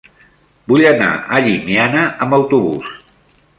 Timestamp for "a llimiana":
1.37-2.05